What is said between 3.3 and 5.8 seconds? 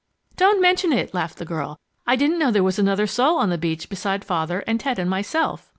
on the beach beside Father and Ted and myself."